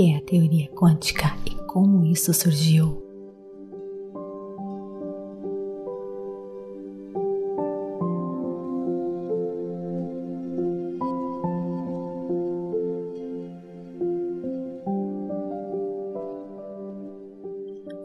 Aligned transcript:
que 0.00 0.12
é 0.12 0.16
a 0.16 0.20
teoria 0.22 0.66
quântica 0.68 1.36
e 1.44 1.54
como 1.66 2.06
isso 2.06 2.32
surgiu. 2.32 3.06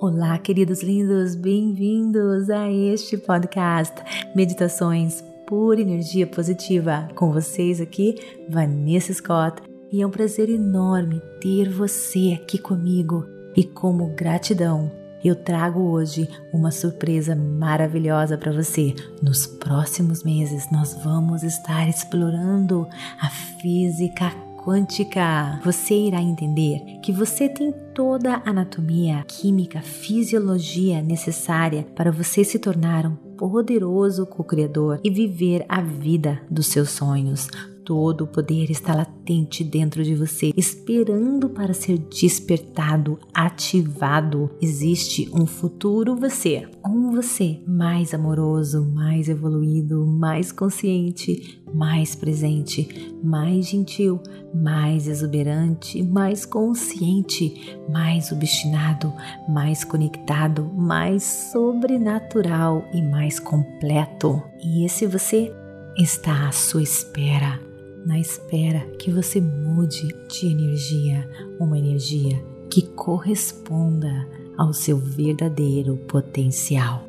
Olá, 0.01 0.37
queridos 0.39 0.83
lindos, 0.83 1.33
bem-vindos 1.33 2.49
a 2.49 2.69
este 2.69 3.17
podcast 3.17 3.95
Meditações 4.35 5.23
por 5.47 5.79
Energia 5.79 6.27
Positiva. 6.27 7.07
Com 7.15 7.31
vocês 7.31 7.79
aqui, 7.79 8.15
Vanessa 8.49 9.13
Scott, 9.13 9.61
e 9.91 10.01
é 10.01 10.07
um 10.07 10.11
prazer 10.11 10.49
enorme 10.49 11.21
ter 11.39 11.69
você 11.69 12.37
aqui 12.39 12.57
comigo. 12.57 13.25
E 13.55 13.63
como 13.63 14.13
gratidão, 14.15 14.91
eu 15.23 15.35
trago 15.35 15.81
hoje 15.81 16.29
uma 16.53 16.71
surpresa 16.71 17.35
maravilhosa 17.35 18.37
para 18.37 18.51
você. 18.51 18.93
Nos 19.21 19.47
próximos 19.47 20.23
meses, 20.23 20.69
nós 20.71 20.93
vamos 21.03 21.41
estar 21.41 21.87
explorando 21.87 22.87
a 23.19 23.29
física 23.29 24.31
quântica, 24.65 25.61
você 25.63 25.93
irá 25.93 26.19
entender 26.19 26.79
que 27.03 27.11
você 27.11 27.47
tem 27.47 27.71
toda 27.93 28.33
a 28.33 28.49
anatomia, 28.49 29.23
química, 29.27 29.79
fisiologia 29.79 31.03
necessária 31.03 31.85
para 31.95 32.11
você 32.11 32.43
se 32.43 32.57
tornar 32.57 33.05
um 33.05 33.15
poderoso 33.15 34.25
co-criador 34.25 34.99
e 35.03 35.09
viver 35.11 35.63
a 35.69 35.81
vida 35.81 36.41
dos 36.49 36.65
seus 36.65 36.89
sonhos. 36.89 37.47
Todo 37.85 38.23
o 38.23 38.27
poder 38.27 38.71
está 38.71 38.95
latente 38.95 39.63
dentro 39.63 40.03
de 40.03 40.15
você, 40.15 40.51
esperando 40.57 41.47
para 41.47 41.71
ser 41.71 41.99
despertado, 41.99 43.19
ativado. 43.31 44.49
Existe 44.59 45.29
um 45.31 45.45
futuro 45.45 46.15
você, 46.15 46.67
um 46.83 47.11
você 47.11 47.61
mais 47.67 48.11
amoroso, 48.11 48.83
mais 48.91 49.29
evoluído, 49.29 50.03
mais 50.03 50.51
consciente, 50.51 51.61
mais 51.71 52.15
presente, 52.15 53.13
mais 53.23 53.67
gentil, 53.67 54.19
mais 54.51 55.07
exuberante, 55.07 56.01
mais 56.01 56.43
consciente, 56.43 57.77
mais 57.87 58.31
obstinado, 58.31 59.13
mais 59.47 59.83
conectado, 59.83 60.71
mais 60.75 61.21
sobrenatural 61.21 62.83
e 62.91 62.99
mais 62.99 63.39
completo. 63.39 64.41
E 64.63 64.83
esse 64.83 65.05
você 65.05 65.53
está 65.95 66.47
à 66.47 66.51
sua 66.51 66.81
espera 66.81 67.74
na 68.05 68.19
espera 68.19 68.81
que 68.99 69.11
você 69.11 69.41
mude 69.41 70.07
de 70.29 70.47
energia, 70.47 71.29
uma 71.59 71.77
energia 71.77 72.41
que 72.69 72.81
corresponda 72.81 74.27
ao 74.57 74.73
seu 74.73 74.97
verdadeiro 74.97 75.97
potencial. 76.07 77.03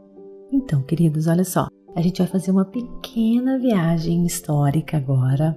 Então, 0.52 0.82
queridos, 0.82 1.26
olha 1.26 1.44
só, 1.44 1.66
a 1.96 2.02
gente 2.02 2.18
vai 2.18 2.26
fazer 2.26 2.50
uma 2.50 2.64
pequena 2.64 3.58
viagem 3.58 4.26
histórica 4.26 4.98
agora 4.98 5.56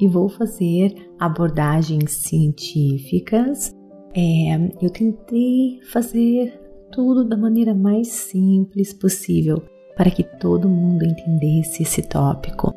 e 0.00 0.08
vou 0.08 0.28
fazer 0.28 0.94
abordagens 1.18 2.12
científicas. 2.12 3.70
É, 4.14 4.56
eu 4.80 4.90
tentei 4.90 5.80
fazer 5.92 6.58
tudo 6.90 7.24
da 7.24 7.36
maneira 7.36 7.74
mais 7.74 8.08
simples 8.08 8.92
possível 8.92 9.62
para 9.96 10.10
que 10.10 10.24
todo 10.24 10.68
mundo 10.68 11.04
entendesse 11.04 11.82
esse 11.82 12.02
tópico. 12.02 12.72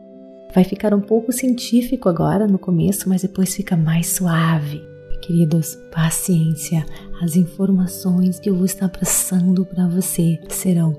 Vai 0.54 0.64
ficar 0.64 0.94
um 0.94 1.02
pouco 1.02 1.32
científico 1.32 2.10
agora 2.10 2.46
no 2.46 2.60
começo, 2.60 3.10
mas 3.10 3.22
depois 3.22 3.56
fica 3.56 3.76
mais 3.76 4.08
suave. 4.08 4.82
Queridos, 5.22 5.76
paciência. 5.92 6.86
As 7.22 7.38
informações 7.38 8.40
que 8.40 8.50
eu 8.50 8.56
vou 8.56 8.66
estar 8.66 8.90
passando 8.90 9.66
para 9.66 9.88
você 9.88 10.38
serão 10.50 10.94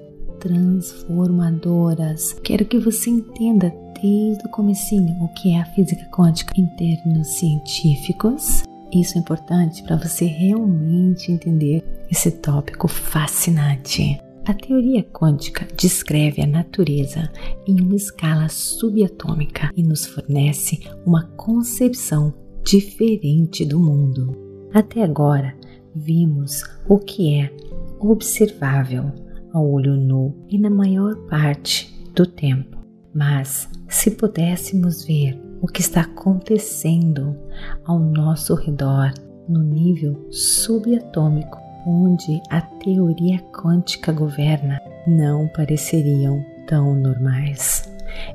transformadoras. 0.45 2.35
Quero 2.45 2.67
que 2.67 2.79
você 2.79 3.11
entenda 3.11 3.75
desde 4.01 4.47
o 4.47 4.51
comecinho 4.51 5.25
o 5.25 5.29
que 5.29 5.55
é 5.55 5.61
a 5.61 5.65
física 5.65 6.05
quântica 6.11 6.53
em 6.57 6.67
termos 6.77 7.27
científicos. 7.29 8.63
Isso 8.93 9.17
é 9.17 9.21
importante 9.21 9.83
para 9.83 9.97
você 9.97 10.27
realmente 10.27 11.33
entender 11.33 11.83
esse 12.11 12.31
tópico 12.31 12.87
fascinante. 12.87 14.21
A 14.45 14.53
teoria 14.53 15.03
quântica 15.03 15.67
descreve 15.75 16.43
a 16.43 16.47
natureza 16.47 17.33
em 17.67 17.81
uma 17.81 17.97
escala 17.97 18.47
subatômica 18.51 19.71
e 19.75 19.83
nos 19.83 20.05
fornece 20.05 20.81
uma 21.07 21.25
concepção 21.37 22.35
diferente 22.63 23.65
do 23.65 23.81
mundo. 23.81 24.37
Até 24.73 25.03
agora, 25.03 25.57
vimos 25.95 26.63
o 26.87 26.99
que 26.99 27.41
é 27.41 27.51
observável, 27.99 29.11
ao 29.55 29.71
olho 29.71 29.97
nu 29.97 30.35
e 30.51 30.59
na 30.59 30.69
maior 30.69 31.15
parte 31.29 31.97
do 32.15 32.27
tempo. 32.27 32.77
Mas 33.15 33.71
se 33.89 34.11
pudéssemos 34.11 35.05
ver 35.05 35.41
o 35.63 35.69
que 35.69 35.81
está 35.81 36.03
acontecendo 36.03 37.35
ao 37.85 37.99
nosso 37.99 38.55
redor 38.55 39.15
no 39.49 39.63
nível 39.63 40.27
subatômico, 40.31 41.59
onde 41.87 42.43
a 42.51 42.61
teoria 42.61 43.39
quântica 43.53 44.13
governa, 44.13 44.79
não 45.07 45.49
pareceriam 45.49 46.45
tão 46.67 46.95
normais. 46.95 47.91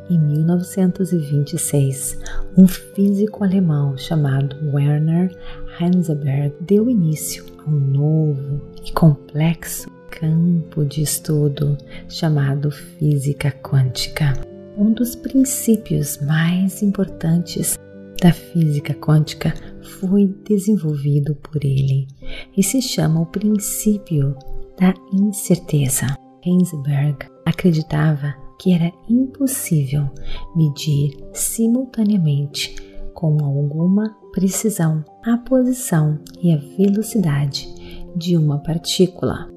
Em 0.09 0.19
1926, 0.19 2.19
um 2.58 2.68
físico 2.68 3.44
alemão 3.44 3.96
chamado 3.97 4.56
Werner 4.74 5.31
Heisenberg 5.79 6.56
deu 6.62 6.90
início 6.90 7.46
a 7.66 7.69
um 7.69 7.79
novo 7.79 8.62
e 8.85 8.91
complexo 8.91 9.99
campo 10.09 10.86
de 10.86 11.02
estudo 11.02 11.78
chamado 12.08 12.72
física 12.72 13.52
quântica. 13.52 14.34
Um 14.78 14.92
dos 14.92 15.16
princípios 15.16 16.20
mais 16.22 16.81
importantes 16.81 17.78
da 18.22 18.34
física 18.34 18.94
quântica 18.94 19.53
foi 20.00 20.28
desenvolvido 20.46 21.36
por 21.36 21.64
ele 21.64 22.08
e 22.56 22.64
se 22.64 22.81
chama 22.81 23.22
o 23.22 23.25
princípio 23.25 24.36
da 24.78 24.94
incerteza. 25.14 26.08
Heisenberg 26.46 27.28
acreditava 27.46 28.34
que 28.59 28.73
era 28.73 28.91
impossível 29.09 30.09
medir 30.56 31.17
simultaneamente 31.34 32.76
com 33.14 33.44
alguma 33.44 34.17
precisão 34.32 35.03
a 35.26 35.38
posição 35.38 36.20
e 36.41 36.53
a 36.53 36.58
velocidade 36.58 37.67
de 38.16 38.38
uma 38.38 38.59
partícula. 38.59 39.50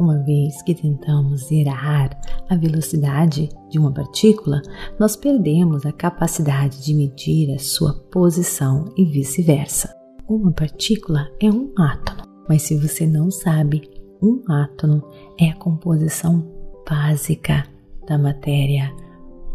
Uma 0.00 0.16
vez 0.16 0.62
que 0.62 0.74
tentamos 0.74 1.48
zerar 1.48 2.18
a 2.48 2.56
velocidade 2.56 3.50
de 3.68 3.78
uma 3.78 3.92
partícula, 3.92 4.62
nós 4.98 5.14
perdemos 5.14 5.84
a 5.84 5.92
capacidade 5.92 6.82
de 6.82 6.94
medir 6.94 7.54
a 7.54 7.58
sua 7.58 7.92
posição 8.10 8.86
e 8.96 9.04
vice-versa. 9.04 9.94
Uma 10.26 10.52
partícula 10.52 11.28
é 11.38 11.50
um 11.50 11.70
átomo, 11.76 12.22
mas 12.48 12.62
se 12.62 12.78
você 12.78 13.06
não 13.06 13.30
sabe, 13.30 13.90
um 14.22 14.42
átomo 14.50 15.02
é 15.38 15.50
a 15.50 15.56
composição 15.56 16.50
básica 16.88 17.66
da 18.08 18.16
matéria. 18.16 18.90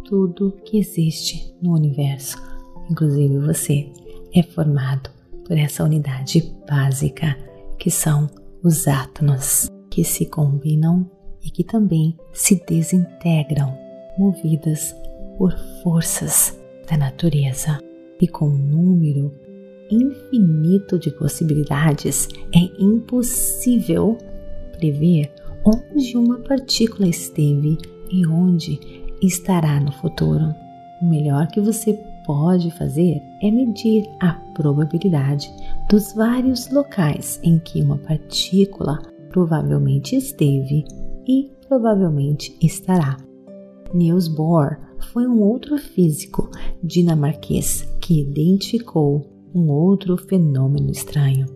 Tudo 0.07 0.55
que 0.63 0.77
existe 0.77 1.55
no 1.59 1.73
universo, 1.73 2.37
inclusive 2.87 3.39
você, 3.39 3.91
é 4.31 4.43
formado 4.43 5.09
por 5.43 5.57
essa 5.57 5.83
unidade 5.83 6.53
básica 6.69 7.35
que 7.79 7.89
são 7.89 8.29
os 8.63 8.87
átomos 8.87 9.73
que 9.89 10.03
se 10.03 10.25
combinam 10.25 11.09
e 11.43 11.49
que 11.49 11.63
também 11.63 12.17
se 12.33 12.63
desintegram, 12.65 13.77
movidas 14.17 14.95
por 15.37 15.55
forças 15.83 16.57
da 16.89 16.97
natureza. 16.97 17.79
e 18.21 18.27
com 18.27 18.47
um 18.47 18.57
número 18.57 19.33
infinito 19.91 20.97
de 20.97 21.11
possibilidades, 21.11 22.29
é 22.53 22.81
impossível 22.81 24.17
prever 24.77 25.31
onde 25.65 26.17
uma 26.17 26.39
partícula 26.39 27.07
esteve 27.07 27.77
e 28.09 28.25
onde 28.25 28.79
estará 29.21 29.79
no 29.79 29.91
futuro. 29.91 30.53
O 31.01 31.05
melhor 31.05 31.47
que 31.47 31.59
você 31.59 31.93
pode 32.25 32.71
fazer 32.71 33.21
é 33.41 33.51
medir 33.51 34.05
a 34.21 34.33
probabilidade 34.53 35.51
dos 35.89 36.13
vários 36.13 36.69
locais 36.69 37.39
em 37.43 37.59
que 37.59 37.81
uma 37.81 37.97
partícula 37.97 38.99
provavelmente 39.35 40.15
esteve 40.15 40.85
e 41.27 41.51
provavelmente 41.67 42.55
estará. 42.61 43.17
Niels 43.93 44.29
Bohr 44.29 44.77
foi 45.11 45.27
um 45.27 45.41
outro 45.41 45.77
físico 45.77 46.49
dinamarquês 46.81 47.85
que 47.99 48.21
identificou 48.21 49.29
um 49.53 49.69
outro 49.69 50.15
fenômeno 50.15 50.89
estranho. 50.89 51.47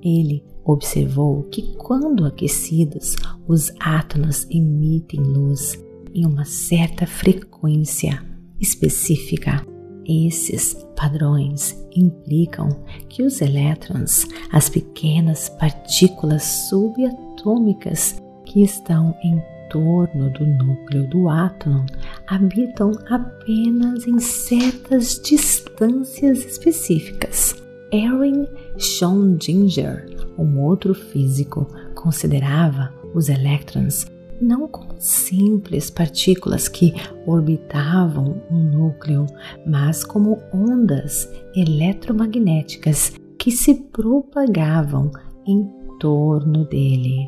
Ele 0.00 0.44
observou 0.64 1.42
que, 1.50 1.74
quando 1.76 2.24
aquecidos, 2.24 3.16
os 3.48 3.72
átomos 3.80 4.46
emitem 4.48 5.20
luz 5.20 5.76
em 6.14 6.24
uma 6.24 6.44
certa 6.44 7.04
frequência 7.04 8.24
específica. 8.60 9.66
Esses 10.06 10.74
padrões 10.96 11.82
implicam 11.96 12.68
que 13.08 13.22
os 13.22 13.40
elétrons, 13.40 14.26
as 14.52 14.68
pequenas 14.68 15.48
partículas 15.48 16.42
subatômicas 16.68 18.20
que 18.44 18.62
estão 18.62 19.14
em 19.24 19.42
torno 19.70 20.30
do 20.30 20.46
núcleo 20.46 21.08
do 21.08 21.28
átomo, 21.28 21.84
habitam 22.26 22.92
apenas 23.08 24.06
em 24.06 24.18
certas 24.18 25.20
distâncias 25.24 26.44
específicas. 26.44 27.56
Erwin 27.90 28.46
Schrödinger, 28.76 30.06
um 30.36 30.60
outro 30.60 30.94
físico, 30.94 31.66
considerava 31.94 32.92
os 33.14 33.28
elétrons 33.28 34.06
não 34.44 34.68
como 34.68 34.94
simples 34.98 35.90
partículas 35.90 36.68
que 36.68 36.94
orbitavam 37.26 38.42
um 38.50 38.62
núcleo, 38.62 39.26
mas 39.66 40.04
como 40.04 40.38
ondas 40.52 41.28
eletromagnéticas 41.56 43.14
que 43.38 43.50
se 43.50 43.74
propagavam 43.74 45.10
em 45.46 45.68
torno 45.98 46.64
dele. 46.66 47.26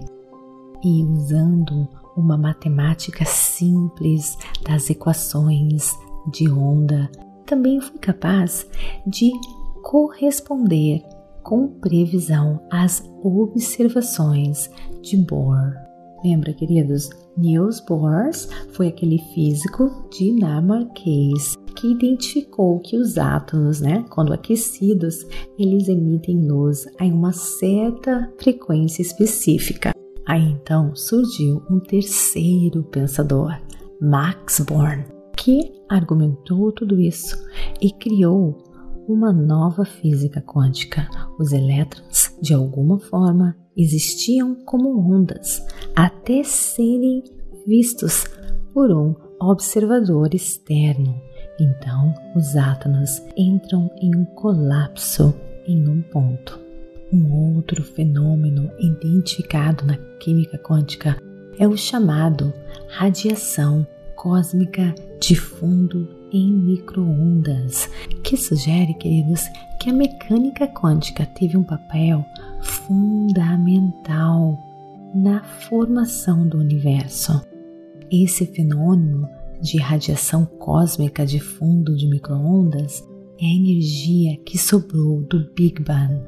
E 0.85 1.03
usando 1.03 1.89
uma 2.17 2.37
matemática 2.37 3.25
simples 3.25 4.37
das 4.63 4.91
equações 4.91 5.95
de 6.33 6.51
onda, 6.51 7.11
também 7.47 7.81
fui 7.81 7.99
capaz 7.99 8.67
de 9.07 9.33
corresponder 9.83 11.03
com 11.43 11.69
previsão 11.69 12.61
às 12.71 13.09
observações 13.23 14.71
de 15.01 15.17
Bohr. 15.17 15.86
Lembra, 16.25 16.53
queridos? 16.53 17.11
Niels 17.37 17.81
Bohr 17.81 18.31
foi 18.73 18.89
aquele 18.89 19.19
físico 19.35 20.09
dinamarquês 20.11 21.57
que 21.77 21.93
identificou 21.93 22.81
que 22.81 22.97
os 22.97 23.19
átomos, 23.19 23.81
né, 23.81 24.05
quando 24.11 24.33
aquecidos, 24.33 25.27
eles 25.59 25.89
emitem 25.89 26.49
luz 26.49 26.87
em 26.99 27.13
uma 27.13 27.33
certa 27.33 28.33
frequência 28.39 29.03
específica. 29.03 29.93
Aí 30.27 30.43
então 30.43 30.97
surgiu 30.97 31.63
um 31.71 31.79
terceiro 31.79 32.83
pensador, 32.85 33.55
Max 34.01 34.61
Born, 34.61 35.05
que 35.37 35.73
argumentou 35.89 36.73
tudo 36.73 36.99
isso 36.99 37.37
e 37.81 37.93
criou 37.93 38.57
uma 39.07 39.33
nova 39.33 39.85
física 39.85 40.41
quântica. 40.41 41.09
Os 41.39 41.53
elétrons, 41.53 42.35
de 42.41 42.55
alguma 42.55 42.99
forma, 42.99 43.55
existiam 43.77 44.55
como 44.65 44.99
ondas 44.99 45.65
até 45.95 46.43
serem 46.43 47.23
vistos 47.67 48.25
por 48.73 48.91
um 48.91 49.15
observador 49.41 50.35
externo. 50.35 51.21
Então, 51.59 52.15
os 52.35 52.57
átomos 52.57 53.23
entram 53.37 53.91
em 54.01 54.15
um 54.15 54.25
colapso 54.25 55.35
em 55.67 55.89
um 55.89 56.03
ponto. 56.03 56.61
Um 57.13 57.55
outro 57.57 57.83
fenômeno 57.83 58.71
identificado 58.79 59.85
na 59.85 59.97
química 60.19 60.59
quântica 60.59 61.17
é 61.59 61.67
o 61.67 61.77
chamado 61.77 62.53
radiação 62.89 63.87
cósmica 64.17 64.95
de 65.21 65.37
fundo 65.37 66.09
em 66.33 66.53
microondas, 66.53 67.89
que 68.23 68.37
sugere, 68.37 68.95
queridos, 68.95 69.43
que 69.81 69.89
a 69.89 69.93
mecânica 69.93 70.67
quântica 70.67 71.25
teve 71.25 71.57
um 71.57 71.63
papel 71.63 72.25
fundamental 72.87 74.59
na 75.15 75.43
formação 75.43 76.49
do 76.49 76.59
universo. 76.59 77.41
Esse 78.11 78.47
fenômeno 78.47 79.29
de 79.61 79.79
radiação 79.79 80.45
cósmica 80.45 81.27
de 81.27 81.41
fundo 81.41 81.97
de 81.97 82.07
microondas 82.07 83.03
é 83.41 83.45
a 83.45 83.55
energia 83.55 84.37
que 84.45 84.57
sobrou 84.57 85.23
do 85.23 85.51
Big 85.55 85.83
Bang. 85.83 86.23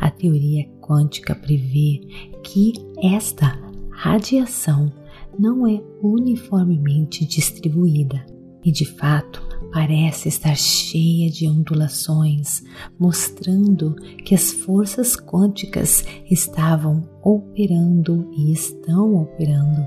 A 0.00 0.10
teoria 0.10 0.66
quântica 0.80 1.34
prevê 1.34 2.00
que 2.42 2.72
esta 3.02 3.58
radiação 3.90 4.92
não 5.38 5.66
é 5.66 5.80
uniformemente 6.02 7.24
distribuída 7.24 8.24
e, 8.64 8.72
de 8.72 8.84
fato, 8.84 9.49
parece 9.72 10.28
estar 10.28 10.56
cheia 10.56 11.30
de 11.30 11.48
ondulações, 11.48 12.62
mostrando 12.98 13.94
que 14.24 14.34
as 14.34 14.52
forças 14.52 15.16
quânticas 15.16 16.04
estavam 16.30 17.08
operando 17.22 18.28
e 18.36 18.52
estão 18.52 19.22
operando 19.22 19.86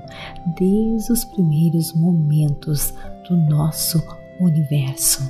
desde 0.58 1.12
os 1.12 1.24
primeiros 1.26 1.92
momentos 1.94 2.92
do 3.28 3.36
nosso 3.48 4.02
universo. 4.40 5.22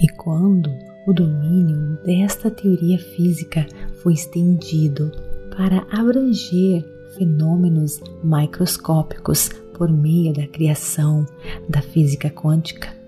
E 0.00 0.08
quando 0.08 0.70
o 1.06 1.12
domínio 1.12 1.98
desta 2.04 2.50
teoria 2.50 2.98
física 2.98 3.66
foi 4.02 4.14
estendido 4.14 5.10
para 5.56 5.86
abranger 5.90 6.84
fenômenos 7.16 8.00
microscópicos 8.22 9.50
por 9.76 9.90
meio 9.90 10.32
da 10.32 10.46
criação 10.46 11.26
da 11.68 11.82
física 11.82 12.30
quântica, 12.30 12.99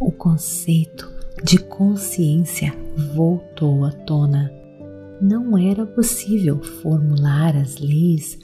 o 0.00 0.10
conceito 0.10 1.08
de 1.44 1.58
consciência 1.58 2.74
voltou 3.14 3.84
à 3.84 3.92
tona. 3.92 4.50
Não 5.20 5.58
era 5.58 5.84
possível 5.84 6.62
formular 6.62 7.54
as 7.54 7.78
leis 7.78 8.38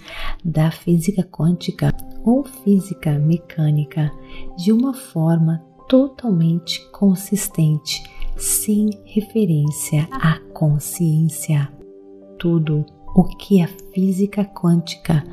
da 0.45 0.71
física 0.71 1.23
quântica 1.23 1.95
ou 2.23 2.45
física 2.45 3.19
mecânica 3.19 4.13
de 4.59 4.71
uma 4.71 4.93
forma 4.93 5.65
totalmente 5.89 6.87
consistente, 6.91 8.03
sem 8.37 8.91
referência 9.05 10.07
à 10.11 10.39
consciência. 10.53 11.73
Tudo 12.39 12.85
o 13.15 13.25
que 13.25 13.63
a 13.63 13.69
física 13.95 14.45
quântica 14.45 15.25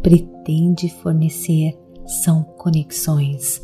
pretende 0.00 0.88
fornecer 1.02 1.76
são 2.06 2.44
conexões 2.44 3.62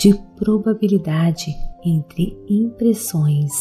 de 0.00 0.14
probabilidade 0.34 1.54
entre 1.84 2.36
impressões 2.48 3.52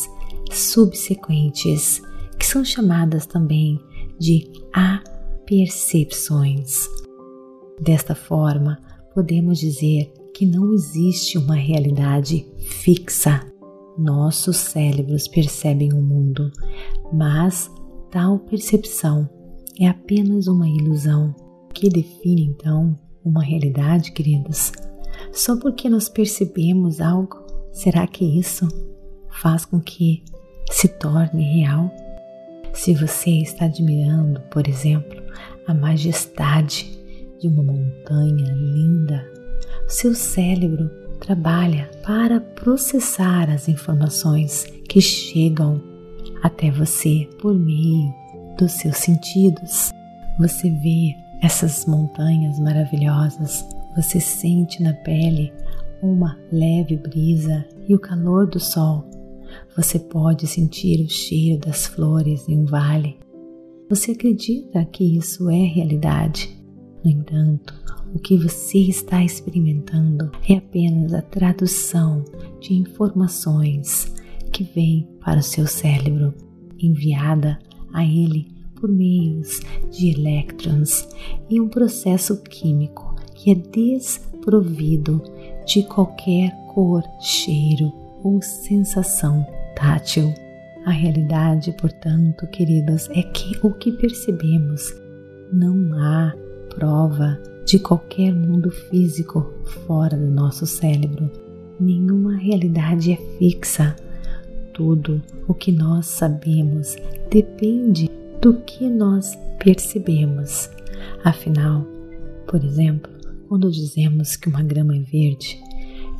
subsequentes, 0.49 2.01
que 2.39 2.45
são 2.45 2.63
chamadas 2.63 3.25
também 3.25 3.77
de 4.17 4.49
apercepções. 4.73 6.87
Desta 7.81 8.15
forma, 8.15 8.79
podemos 9.13 9.59
dizer 9.59 10.13
que 10.33 10.45
não 10.45 10.73
existe 10.73 11.37
uma 11.37 11.55
realidade 11.55 12.45
fixa. 12.57 13.45
Nossos 13.97 14.55
cérebros 14.55 15.27
percebem 15.27 15.91
o 15.91 16.01
mundo, 16.01 16.49
mas 17.11 17.69
tal 18.09 18.39
percepção 18.39 19.29
é 19.77 19.89
apenas 19.89 20.47
uma 20.47 20.69
ilusão 20.69 21.35
que 21.73 21.89
define 21.89 22.43
então 22.43 22.97
uma 23.25 23.43
realidade, 23.43 24.13
queridos. 24.13 24.71
Só 25.31 25.57
porque 25.57 25.89
nós 25.89 26.09
percebemos 26.09 27.01
algo, 27.01 27.45
será 27.71 28.07
que 28.07 28.25
isso 28.25 28.67
faz 29.29 29.65
com 29.65 29.79
que 29.79 30.23
se 30.71 30.87
torne 30.87 31.43
real? 31.43 31.91
Se 32.73 32.93
você 32.93 33.31
está 33.41 33.65
admirando, 33.65 34.41
por 34.51 34.67
exemplo, 34.67 35.21
a 35.67 35.73
majestade 35.73 36.97
de 37.39 37.47
uma 37.47 37.63
montanha 37.63 38.51
linda, 38.53 39.25
seu 39.87 40.13
cérebro 40.13 40.89
trabalha 41.19 41.89
para 42.05 42.39
processar 42.39 43.49
as 43.49 43.67
informações 43.67 44.65
que 44.87 45.01
chegam 45.01 45.81
até 46.41 46.71
você 46.71 47.27
por 47.41 47.53
meio 47.53 48.13
dos 48.57 48.73
seus 48.73 48.97
sentidos. 48.97 49.91
Você 50.39 50.69
vê 50.69 51.15
essas 51.41 51.85
montanhas 51.85 52.59
maravilhosas 52.59 53.65
você 53.95 54.19
sente 54.19 54.81
na 54.81 54.93
pele 54.93 55.51
uma 56.01 56.37
leve 56.51 56.95
brisa 56.95 57.65
e 57.87 57.93
o 57.93 57.99
calor 57.99 58.47
do 58.47 58.59
sol. 58.59 59.09
Você 59.75 59.99
pode 59.99 60.47
sentir 60.47 61.03
o 61.03 61.09
cheiro 61.09 61.59
das 61.59 61.87
flores 61.87 62.47
em 62.47 62.57
um 62.57 62.65
vale. 62.65 63.17
Você 63.89 64.11
acredita 64.11 64.85
que 64.85 65.03
isso 65.03 65.49
é 65.49 65.65
realidade. 65.65 66.55
No 67.03 67.09
entanto, 67.09 67.73
o 68.13 68.19
que 68.19 68.37
você 68.37 68.79
está 68.79 69.23
experimentando 69.23 70.31
é 70.47 70.55
apenas 70.55 71.13
a 71.13 71.21
tradução 71.21 72.23
de 72.59 72.73
informações 72.73 74.13
que 74.51 74.63
vêm 74.63 75.07
para 75.23 75.39
o 75.39 75.43
seu 75.43 75.65
cérebro, 75.65 76.33
enviada 76.77 77.59
a 77.93 78.03
ele 78.03 78.47
por 78.75 78.89
meios 78.89 79.59
de 79.91 80.11
elétrons 80.11 81.07
e 81.49 81.59
um 81.59 81.67
processo 81.67 82.41
químico 82.43 83.08
que 83.39 83.51
é 83.51 83.55
desprovido 83.55 85.23
de 85.65 85.83
qualquer 85.83 86.51
cor, 86.73 87.01
cheiro 87.21 87.91
ou 88.21 88.41
sensação 88.41 89.47
tátil. 89.75 90.33
A 90.85 90.91
realidade, 90.91 91.73
portanto, 91.79 92.45
queridos, 92.47 93.09
é 93.11 93.23
que 93.23 93.57
o 93.63 93.71
que 93.71 93.93
percebemos 93.93 94.93
não 95.53 95.93
há 95.93 96.33
prova 96.75 97.39
de 97.65 97.79
qualquer 97.79 98.33
mundo 98.33 98.69
físico 98.69 99.53
fora 99.87 100.17
do 100.17 100.29
nosso 100.29 100.65
cérebro. 100.65 101.31
Nenhuma 101.79 102.35
realidade 102.35 103.13
é 103.13 103.17
fixa. 103.37 103.95
Tudo 104.73 105.21
o 105.47 105.53
que 105.53 105.71
nós 105.71 106.07
sabemos 106.07 106.97
depende 107.29 108.09
do 108.41 108.55
que 108.61 108.89
nós 108.89 109.37
percebemos. 109.63 110.69
Afinal, 111.23 111.85
por 112.47 112.63
exemplo, 112.63 113.18
quando 113.49 113.71
dizemos 113.71 114.35
que 114.35 114.47
uma 114.47 114.61
grama 114.61 114.95
é 114.95 114.99
verde, 114.99 115.59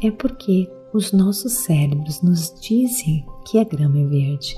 é 0.02 0.10
porque 0.10 0.68
os 0.92 1.12
nossos 1.12 1.54
cérebros 1.54 2.24
nos 2.24 2.52
dizem 2.60 3.24
que 3.46 3.60
a 3.60 3.64
grama 3.64 4.00
é 4.00 4.06
verde. 4.06 4.58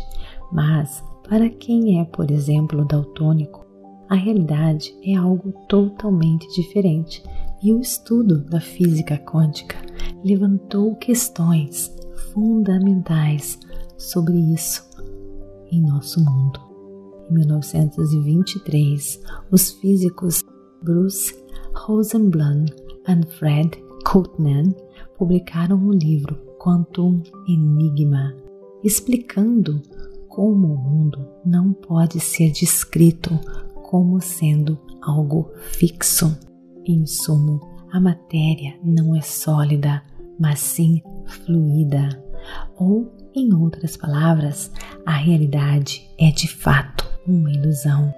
Mas 0.53 1.03
para 1.27 1.49
quem 1.49 1.99
é, 1.99 2.05
por 2.05 2.31
exemplo, 2.31 2.85
daltônico, 2.85 3.65
a 4.09 4.15
realidade 4.15 4.95
é 5.03 5.15
algo 5.15 5.51
totalmente 5.67 6.47
diferente 6.55 7.21
e 7.61 7.73
o 7.73 7.81
estudo 7.81 8.39
da 8.45 8.61
física 8.61 9.17
quântica 9.17 9.77
levantou 10.23 10.95
questões 10.95 11.93
fundamentais 12.33 13.59
sobre 13.97 14.37
isso 14.53 14.89
em 15.69 15.81
nosso 15.81 16.23
mundo. 16.23 16.59
Em 17.29 17.33
1923, 17.33 19.21
os 19.51 19.71
físicos 19.71 20.41
Bruce 20.83 21.35
Rosenblum 21.75 22.65
e 23.07 23.25
Fred 23.37 23.71
Koutman 24.05 24.75
publicaram 25.17 25.77
um 25.77 25.91
livro 25.91 26.35
Quantum 26.59 27.21
Enigma, 27.47 28.35
explicando 28.83 29.81
como 30.27 30.73
o 30.73 30.77
mundo 30.77 31.27
não 31.45 31.71
pode 31.73 32.19
ser 32.19 32.51
descrito 32.51 33.39
como 33.83 34.21
sendo 34.21 34.79
algo 35.01 35.51
fixo. 35.71 36.35
Em 36.85 37.05
sumo, 37.05 37.59
a 37.91 37.99
matéria 37.99 38.73
não 38.83 39.15
é 39.15 39.21
sólida, 39.21 40.01
mas 40.39 40.59
sim 40.59 41.01
fluida. 41.27 42.09
Ou, 42.75 43.11
em 43.35 43.53
outras 43.53 43.95
palavras, 43.95 44.71
a 45.05 45.11
realidade 45.11 46.09
é 46.17 46.31
de 46.31 46.47
fato 46.47 47.05
uma 47.27 47.51
ilusão. 47.51 48.11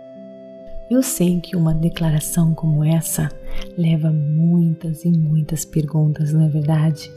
Eu 0.94 1.02
sei 1.02 1.42
que 1.42 1.56
uma 1.56 1.74
declaração 1.74 2.54
como 2.54 2.84
essa 2.84 3.28
leva 3.76 4.12
muitas 4.12 5.04
e 5.04 5.10
muitas 5.10 5.66
perguntas, 5.66 6.32
não 6.32 6.44
é 6.46 6.48
verdade? 6.48 7.12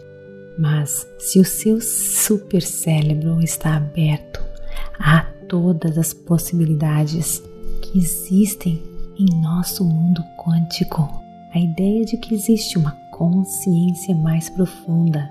Mas 0.58 1.06
se 1.18 1.38
o 1.38 1.44
seu 1.44 1.78
supercérebro 1.78 3.38
está 3.42 3.76
aberto 3.76 4.42
a 4.98 5.26
todas 5.46 5.98
as 5.98 6.14
possibilidades 6.14 7.42
que 7.82 7.98
existem 7.98 8.82
em 9.18 9.42
nosso 9.42 9.84
mundo 9.84 10.24
quântico, 10.38 11.06
a 11.52 11.58
ideia 11.58 12.02
de 12.06 12.16
que 12.16 12.34
existe 12.34 12.78
uma 12.78 12.92
consciência 13.12 14.14
mais 14.14 14.48
profunda, 14.48 15.28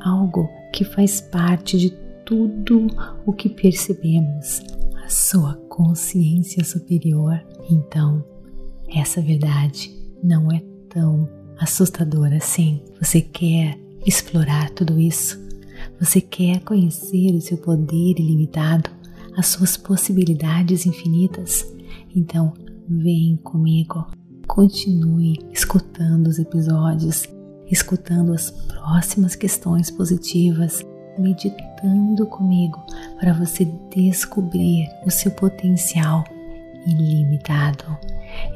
algo 0.00 0.50
que 0.72 0.82
faz 0.82 1.20
parte 1.20 1.78
de 1.78 1.90
tudo 2.24 2.88
o 3.24 3.32
que 3.32 3.48
percebemos, 3.48 4.64
a 5.04 5.08
sua 5.08 5.54
consciência 5.68 6.64
superior. 6.64 7.38
Então, 7.70 8.24
essa 8.88 9.20
verdade 9.20 9.94
não 10.22 10.50
é 10.50 10.62
tão 10.88 11.28
assustadora 11.58 12.38
assim. 12.38 12.82
Você 13.00 13.20
quer 13.20 13.78
explorar 14.06 14.70
tudo 14.70 14.98
isso? 14.98 15.38
Você 16.00 16.20
quer 16.20 16.60
conhecer 16.60 17.34
o 17.34 17.40
seu 17.40 17.58
poder 17.58 18.18
ilimitado, 18.18 18.90
as 19.36 19.48
suas 19.48 19.76
possibilidades 19.76 20.86
infinitas? 20.86 21.66
Então, 22.16 22.54
vem 22.88 23.36
comigo. 23.36 24.06
Continue 24.46 25.38
escutando 25.52 26.28
os 26.28 26.38
episódios, 26.38 27.28
escutando 27.70 28.32
as 28.32 28.50
próximas 28.50 29.34
questões 29.34 29.90
positivas 29.90 30.82
meditando 31.18 32.26
comigo 32.26 32.84
para 33.18 33.32
você 33.32 33.64
descobrir 33.94 34.88
o 35.06 35.10
seu 35.10 35.30
potencial 35.30 36.24
ilimitado. 36.86 37.84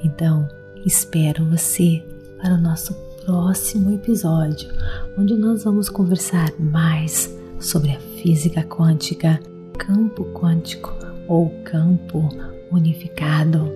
Então, 0.04 0.48
espero 0.84 1.48
você 1.48 2.02
para 2.40 2.54
o 2.54 2.60
nosso 2.60 2.94
próximo 3.24 3.92
episódio, 3.94 4.70
onde 5.18 5.34
nós 5.34 5.64
vamos 5.64 5.88
conversar 5.88 6.52
mais 6.58 7.34
sobre 7.60 7.92
a 7.92 8.00
física 8.22 8.62
quântica, 8.62 9.40
campo 9.78 10.24
quântico 10.32 10.94
ou 11.26 11.50
campo 11.64 12.28
unificado 12.70 13.70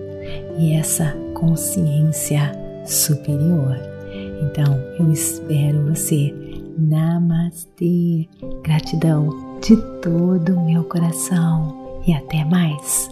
e 0.57 0.73
essa 0.73 1.15
consciência 1.33 2.51
superior. 2.85 3.77
Então, 4.41 4.73
eu 4.99 5.11
espero 5.11 5.85
você 5.87 6.33
Namastê. 6.77 8.27
Gratidão 8.63 9.59
de 9.61 9.75
todo 10.01 10.55
o 10.55 10.65
meu 10.65 10.83
coração 10.83 12.01
e 12.05 12.13
até 12.13 12.43
mais. 12.45 13.09